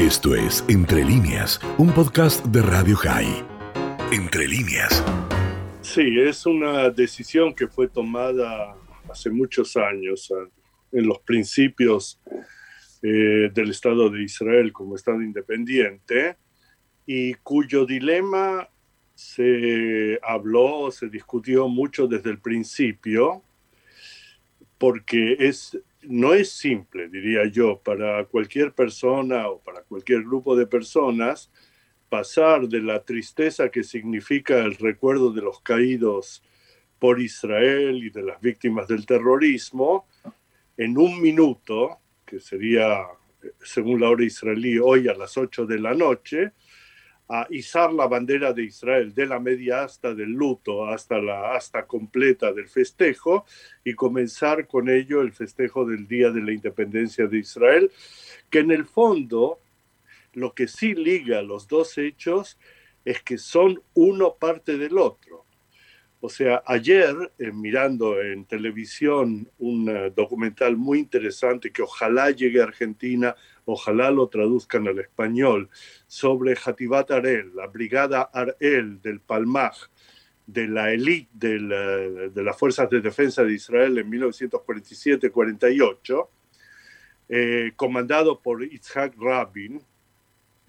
[0.00, 3.44] Esto es Entre líneas, un podcast de Radio High.
[4.10, 5.04] Entre líneas.
[5.82, 8.74] Sí, es una decisión que fue tomada
[9.10, 10.32] hace muchos años,
[10.90, 12.18] en los principios
[13.02, 16.38] eh, del Estado de Israel como Estado independiente,
[17.04, 18.70] y cuyo dilema
[19.14, 23.42] se habló, se discutió mucho desde el principio,
[24.78, 30.66] porque es, no es simple, diría yo, para cualquier persona o para cualquier grupo de
[30.66, 31.50] personas
[32.08, 36.42] pasar de la tristeza que significa el recuerdo de los caídos
[36.98, 40.06] por Israel y de las víctimas del terrorismo
[40.76, 43.06] en un minuto, que sería,
[43.62, 46.52] según la hora israelí, hoy a las 8 de la noche,
[47.32, 51.86] a izar la bandera de Israel de la media asta del luto hasta la asta
[51.86, 53.44] completa del festejo
[53.84, 57.92] y comenzar con ello el festejo del Día de la Independencia de Israel,
[58.50, 59.60] que en el fondo
[60.32, 62.58] lo que sí liga los dos hechos
[63.04, 65.44] es que son uno parte del otro.
[66.22, 72.60] O sea, ayer, eh, mirando en televisión un eh, documental muy interesante que ojalá llegue
[72.60, 75.70] a Argentina, ojalá lo traduzcan al español,
[76.06, 79.88] sobre Hatibat Arel, la brigada Arel del Palmaj,
[80.46, 86.28] de la élite de, de, las Fuerzas de Defensa de Israel en 1947-48,
[87.30, 89.80] eh, comandado por Itzhak Rabin,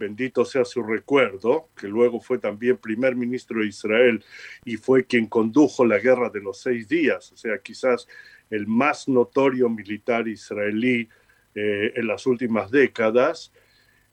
[0.00, 4.24] bendito sea su recuerdo, que luego fue también primer ministro de Israel
[4.64, 8.08] y fue quien condujo la guerra de los seis días, o sea, quizás
[8.48, 11.08] el más notorio militar israelí
[11.54, 13.52] eh, en las últimas décadas,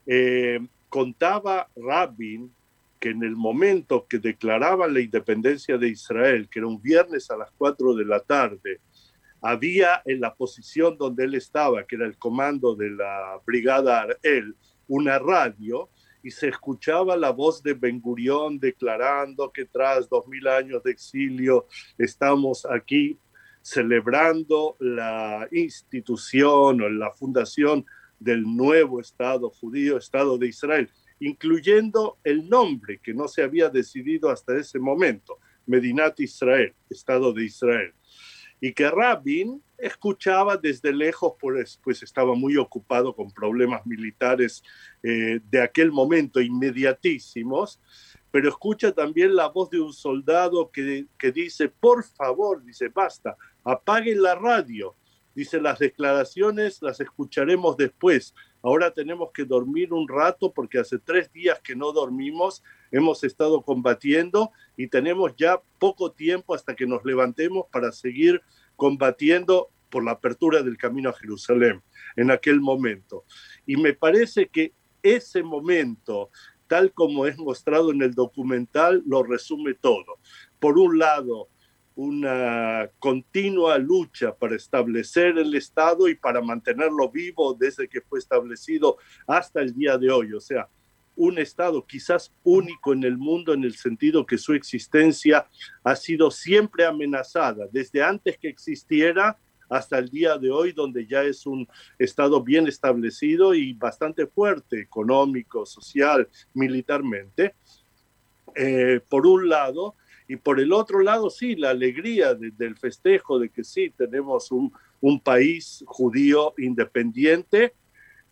[0.05, 2.51] eh, contaba Rabin
[2.99, 7.37] que en el momento que declaraban la independencia de Israel, que era un viernes a
[7.37, 8.81] las cuatro de la tarde,
[9.41, 14.55] había en la posición donde él estaba, que era el comando de la brigada Arel,
[14.87, 15.89] una radio
[16.23, 20.91] y se escuchaba la voz de Ben Gurión declarando que tras dos mil años de
[20.91, 23.17] exilio estamos aquí
[23.61, 27.85] celebrando la institución o la fundación
[28.19, 34.29] del nuevo Estado judío, Estado de Israel, incluyendo el nombre que no se había decidido
[34.29, 37.93] hasta ese momento, Medinat Israel, Estado de Israel.
[38.61, 44.63] Y que Rabin escuchaba desde lejos, pues, pues estaba muy ocupado con problemas militares
[45.03, 47.79] eh, de aquel momento inmediatísimos,
[48.31, 53.37] pero escucha también la voz de un soldado que, que dice, por favor, dice, basta,
[53.63, 54.95] apaguen la radio,
[55.35, 58.33] dice, las declaraciones las escucharemos después,
[58.63, 63.61] ahora tenemos que dormir un rato porque hace tres días que no dormimos, hemos estado
[63.61, 68.41] combatiendo y tenemos ya poco tiempo hasta que nos levantemos para seguir
[68.77, 71.83] combatiendo por la apertura del camino a Jerusalén
[72.15, 73.25] en aquel momento.
[73.65, 74.73] Y me parece que
[75.03, 76.29] ese momento,
[76.67, 80.19] tal como es mostrado en el documental, lo resume todo.
[80.59, 81.49] Por un lado,
[81.95, 88.97] una continua lucha para establecer el Estado y para mantenerlo vivo desde que fue establecido
[89.25, 90.33] hasta el día de hoy.
[90.33, 90.69] O sea,
[91.17, 95.47] un Estado quizás único en el mundo en el sentido que su existencia
[95.83, 99.37] ha sido siempre amenazada, desde antes que existiera
[99.69, 101.67] hasta el día de hoy, donde ya es un
[101.99, 107.55] Estado bien establecido y bastante fuerte, económico, social, militarmente,
[108.55, 109.95] eh, por un lado,
[110.29, 114.73] y por el otro lado, sí, la alegría del festejo de que sí, tenemos un,
[114.99, 117.73] un país judío independiente,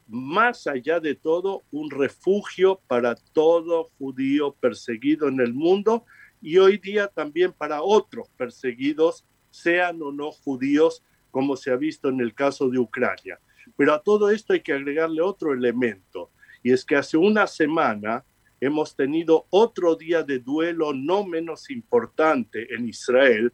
[0.07, 6.05] más allá de todo, un refugio para todo judío perseguido en el mundo
[6.41, 12.09] y hoy día también para otros perseguidos, sean o no judíos, como se ha visto
[12.09, 13.39] en el caso de Ucrania.
[13.75, 18.23] Pero a todo esto hay que agregarle otro elemento, y es que hace una semana
[18.59, 23.53] hemos tenido otro día de duelo no menos importante en Israel,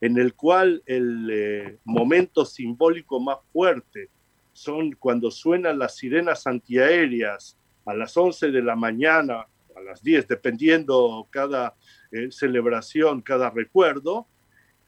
[0.00, 4.10] en el cual el eh, momento simbólico más fuerte
[4.56, 9.46] son cuando suenan las sirenas antiaéreas a las 11 de la mañana,
[9.76, 11.74] a las 10, dependiendo cada
[12.10, 14.26] eh, celebración, cada recuerdo,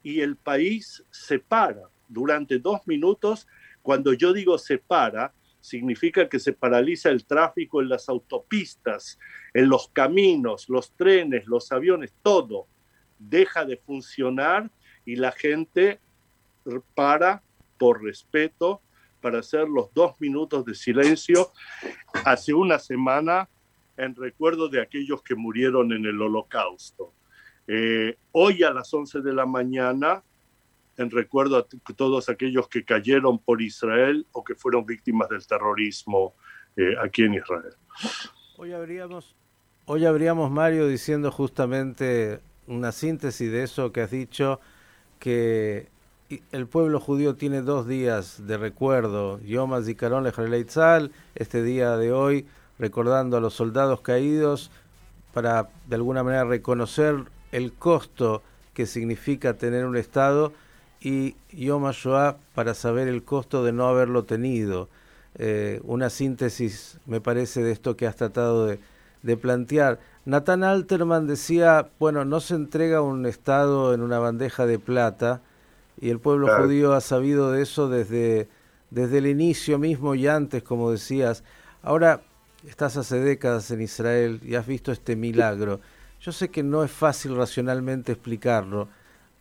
[0.03, 3.47] y el país se para durante dos minutos.
[3.83, 9.19] Cuando yo digo se para, significa que se paraliza el tráfico en las autopistas,
[9.53, 12.69] en los caminos, los trenes, los aviones, todo
[13.19, 14.71] deja de funcionar
[15.05, 16.01] y la gente
[16.95, 17.43] para
[17.77, 18.81] por respeto
[19.21, 21.53] para hacer los dos minutos de silencio
[22.25, 23.49] hace una semana
[23.97, 27.13] en recuerdo de aquellos que murieron en el holocausto.
[27.67, 30.23] Eh, hoy a las 11 de la mañana,
[30.97, 36.35] en recuerdo a todos aquellos que cayeron por Israel o que fueron víctimas del terrorismo
[36.77, 37.75] eh, aquí en Israel.
[38.57, 39.37] Hoy habríamos,
[39.85, 44.61] hoy habríamos, Mario, diciendo justamente una síntesis de eso que has dicho,
[45.19, 45.89] que
[46.53, 52.47] el pueblo judío tiene dos días de recuerdo, Yom HaZikaron Lejaleitzal, este día de hoy,
[52.79, 54.71] recordando a los soldados caídos,
[55.33, 57.17] para de alguna manera reconocer
[57.53, 58.43] el costo
[58.75, 60.53] que significa tener un Estado
[61.01, 64.89] y Yom HaShoah para saber el costo de no haberlo tenido.
[65.37, 68.81] Eh, una síntesis, me parece, de esto que has tratado de,
[69.23, 69.99] de plantear.
[70.25, 75.41] Nathan Alterman decía, bueno, no se entrega un Estado en una bandeja de plata,
[76.01, 78.49] y el pueblo judío ha sabido de eso desde,
[78.91, 81.43] desde el inicio mismo y antes, como decías.
[81.83, 82.23] Ahora
[82.67, 85.81] estás hace décadas en Israel y has visto este milagro.
[86.21, 88.89] Yo sé que no es fácil racionalmente explicarlo.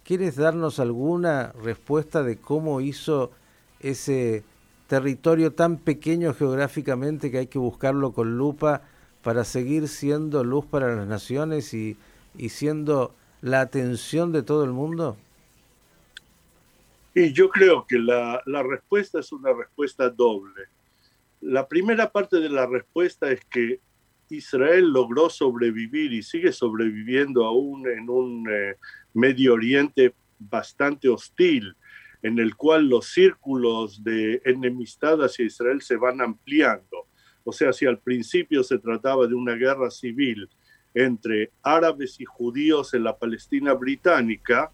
[0.03, 3.31] ¿Quieres darnos alguna respuesta de cómo hizo
[3.79, 4.43] ese
[4.87, 8.81] territorio tan pequeño geográficamente que hay que buscarlo con lupa
[9.21, 11.97] para seguir siendo luz para las naciones y,
[12.37, 15.17] y siendo la atención de todo el mundo?
[17.19, 20.65] Y yo creo que la, la, respuesta es una respuesta doble.
[21.41, 23.79] La primera parte de la respuesta es que
[24.29, 28.75] Israel logró sobrevivir y sigue sobreviviendo aún en un eh,
[29.15, 31.75] Medio Oriente bastante hostil,
[32.21, 37.07] en el cual los círculos de enemistad hacia Israel se van ampliando.
[37.43, 40.47] O sea, si al principio se trataba de una guerra civil
[40.93, 44.71] entre árabes y judíos en la Palestina británica,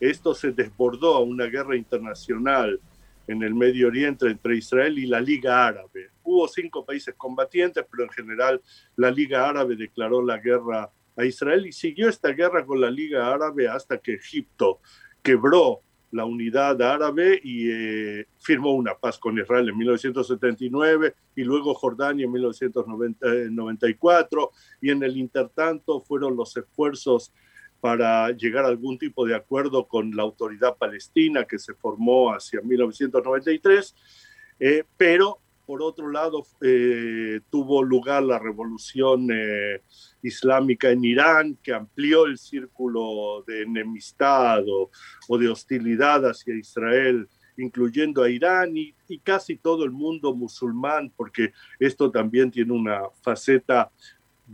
[0.00, 2.80] esto se desbordó a una guerra internacional
[3.26, 6.10] en el Medio Oriente entre Israel y la Liga Árabe.
[6.24, 8.60] Hubo cinco países combatientes, pero en general
[8.96, 13.32] la Liga Árabe declaró la guerra a Israel y siguió esta guerra con la Liga
[13.32, 14.80] Árabe hasta que Egipto
[15.22, 15.82] quebró
[16.12, 22.24] la unidad árabe y eh, firmó una paz con Israel en 1979 y luego Jordania
[22.24, 24.50] en 1994
[24.80, 27.32] y en el intertanto fueron los esfuerzos
[27.80, 32.60] para llegar a algún tipo de acuerdo con la autoridad palestina que se formó hacia
[32.60, 33.94] 1993,
[34.60, 35.38] eh, pero
[35.70, 39.82] por otro lado eh, tuvo lugar la revolución eh,
[40.20, 48.22] islámica en Irán que amplió el círculo de enemistad o, de hostilidad hacia Israel incluyendo
[48.22, 53.90] a Irán y, y, casi todo el mundo musulmán, porque esto también tiene una faceta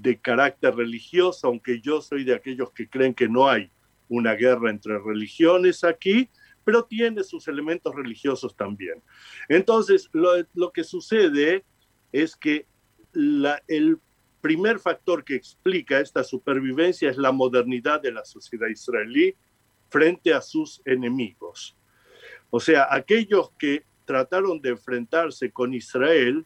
[0.01, 3.71] de carácter religioso, aunque yo soy de aquellos que creen que no hay
[4.09, 6.29] una guerra entre religiones aquí,
[6.65, 9.03] pero tiene sus elementos religiosos también.
[9.49, 11.65] Entonces, lo, que sucede
[12.13, 12.67] es que
[13.15, 13.99] el
[14.43, 19.35] primer factor que explica esta supervivencia es la modernidad de la sociedad israelí
[19.89, 21.77] frente a sus enemigos.
[22.51, 26.45] O sea, aquellos que trataron de enfrentarse con Israel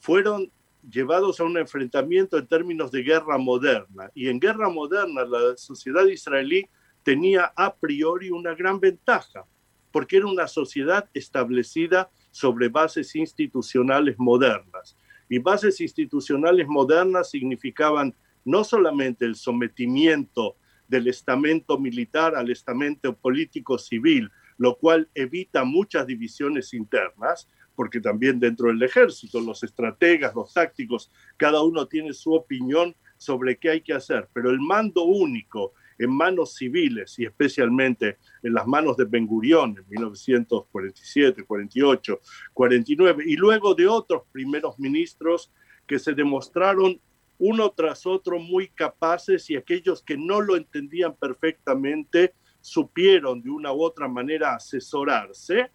[0.00, 0.52] fueron
[0.88, 4.10] llevados a un enfrentamiento en términos de guerra moderna.
[4.14, 6.68] Y en guerra moderna la sociedad israelí
[7.02, 9.44] tenía a priori una gran ventaja,
[9.92, 14.96] porque era una sociedad establecida sobre bases institucionales modernas.
[15.28, 20.56] Y bases institucionales modernas significaban no solamente el sometimiento
[20.88, 27.48] del estamento militar al estamento político civil, lo cual evita muchas divisiones internas,
[27.80, 33.56] porque también dentro del ejército, los estrategas, los tácticos, cada uno tiene su opinión sobre
[33.56, 38.66] qué hay que hacer, pero el mando único en manos civiles y especialmente en las
[38.66, 42.20] manos de Ben Gurión en 1947, 48,
[42.52, 45.50] 49 y luego de otros primeros ministros
[45.86, 47.00] que se demostraron
[47.38, 53.72] uno tras otro muy capaces y aquellos que no lo entendían perfectamente supieron de una
[53.72, 55.70] u otra manera asesorarse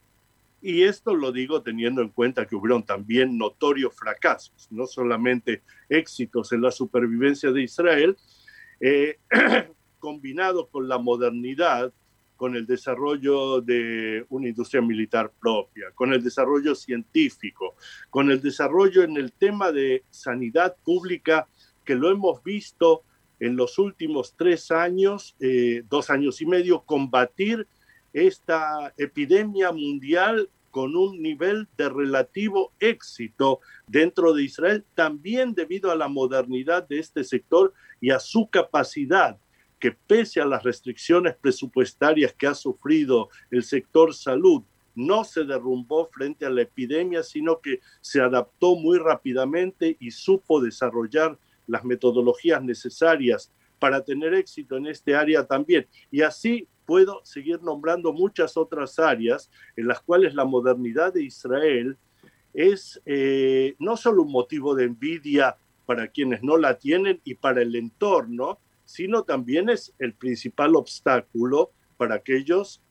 [0.61, 6.51] y esto lo digo teniendo en cuenta que hubieron también notorios fracasos, no solamente éxitos
[6.51, 8.17] en la supervivencia de Israel,
[8.79, 9.19] eh,
[9.99, 11.93] combinados con la modernidad,
[12.35, 17.75] con el desarrollo de una industria militar propia, con el desarrollo científico,
[18.09, 21.47] con el desarrollo en el tema de sanidad pública,
[21.85, 23.03] que lo hemos visto
[23.39, 27.67] en los últimos tres años, eh, dos años y medio, combatir
[28.15, 35.95] esta epidemia mundial con un nivel de relativo éxito dentro de Israel, también debido a
[35.95, 39.37] la modernidad de este sector y a su capacidad
[39.79, 44.63] que pese a las restricciones presupuestarias que ha sufrido el sector salud,
[44.95, 50.61] no se derrumbó frente a la epidemia, sino que se adaptó muy rápidamente y supo
[50.61, 55.85] desarrollar las metodologías necesarias para tener éxito en este área también.
[56.11, 61.97] Y así puedo seguir nombrando muchas otras áreas en las cuales la modernidad de Israel
[62.53, 67.61] es eh, no solo un motivo de envidia para quienes no la tienen y para
[67.61, 72.81] el entorno, sino también es el principal obstáculo para aquellos,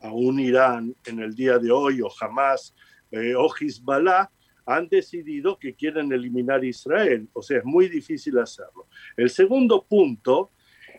[0.00, 2.74] aún Irán en el día de hoy o jamás,
[3.10, 4.30] eh, o Hezbollah,
[4.66, 7.28] han decidido que quieren eliminar Israel.
[7.32, 8.88] O sea, es muy difícil hacerlo.
[9.16, 10.50] El segundo punto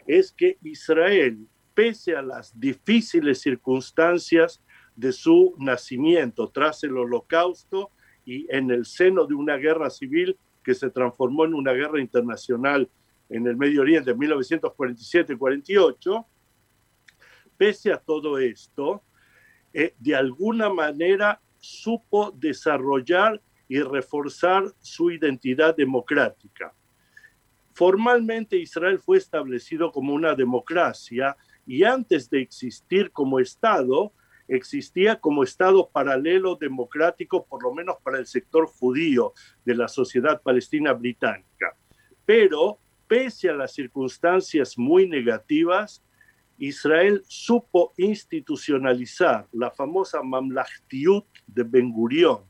[0.08, 4.64] es que Israel, pese a las difíciles circunstancias
[4.96, 7.92] de su nacimiento tras el holocausto
[8.26, 12.90] y en el seno de una guerra civil que se transformó en una guerra internacional
[13.30, 16.26] en el Medio Oriente en 1947-48,
[17.58, 19.04] pese a todo esto,
[19.74, 26.74] eh, de alguna manera supo desarrollar y reforzar su identidad democrática.
[27.74, 34.14] Formalmente Israel fue establecido como una democracia y antes de existir como Estado,
[34.48, 39.34] existía como Estado paralelo democrático, por lo menos para el sector judío
[39.66, 41.76] de la sociedad palestina británica.
[42.26, 46.04] Pero, pese a las circunstancias muy negativas,
[46.58, 52.44] Israel supo institucionalizar la famosa Mamlachtiut de Ben Gurion,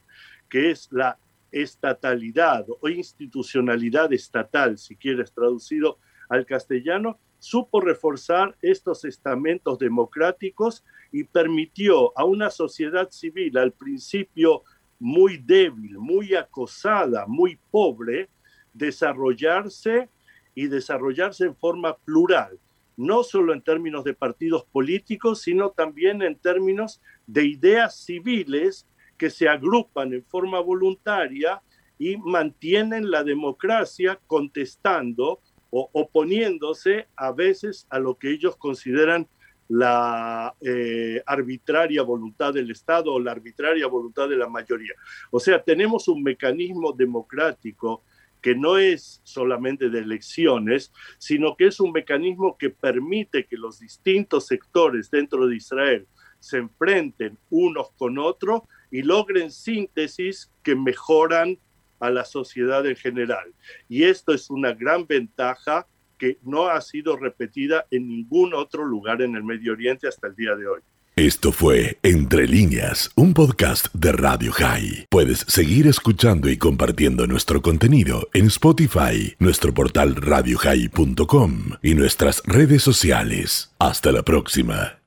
[0.49, 1.17] que es la
[1.51, 11.25] estatalidad o institucionalidad estatal, si quieres traducido al castellano, supo reforzar estos estamentos democráticos y
[11.25, 14.63] permitió a una sociedad civil al principio
[14.99, 18.29] muy débil, muy acosada, muy pobre,
[18.73, 20.09] desarrollarse
[20.55, 22.59] y desarrollarse en forma plural,
[22.97, 28.87] no solo en términos de partidos políticos, sino también en términos de ideas civiles
[29.19, 31.61] que se agrupan en forma voluntaria
[31.99, 35.41] y mantienen la democracia contestando
[35.77, 39.27] o oponiéndose a veces a lo que ellos consideran
[39.67, 44.93] la eh, arbitraria voluntad del Estado o la arbitraria voluntad de la mayoría.
[45.31, 48.03] O sea, tenemos un mecanismo democrático
[48.41, 53.77] que no es solamente de elecciones, sino que es un mecanismo que permite que los
[53.77, 56.07] distintos sectores dentro de Israel
[56.39, 61.59] se enfrenten unos con otros y logren síntesis que mejoran
[62.05, 63.53] a la sociedad en general.
[63.89, 69.21] Y esto es una gran ventaja que no ha sido repetida en ningún otro lugar
[69.21, 70.81] en el Medio Oriente hasta el día de hoy.
[71.17, 75.05] Esto fue Entre líneas, un podcast de Radio High.
[75.09, 82.83] Puedes seguir escuchando y compartiendo nuestro contenido en Spotify, nuestro portal radiohigh.com y nuestras redes
[82.83, 83.73] sociales.
[83.79, 84.99] Hasta la próxima.